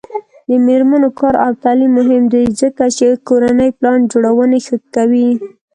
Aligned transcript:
د 0.49 0.51
میرمنو 0.67 1.09
کار 1.19 1.35
او 1.45 1.51
تعلیم 1.63 1.91
مهم 1.99 2.23
دی 2.33 2.43
ځکه 2.61 2.83
چې 2.97 3.05
کورنۍ 3.27 3.69
پلان 3.77 3.99
جوړونې 4.11 4.59
ښه 4.65 4.77
کوي. 4.95 5.29